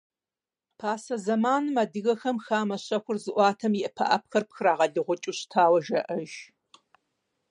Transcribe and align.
Пасэ 0.79 1.15
зэманым 1.25 1.75
адыгэхэм 1.83 2.37
хамэ 2.45 2.77
щэхур 2.85 3.17
зыӀуатэм 3.23 3.73
и 3.77 3.89
пыӀэпхэр 3.95 4.43
пхрагъэлыгъукӀыу 4.49 5.35
щытауэ 5.37 5.79
жаӀэж. 5.85 6.31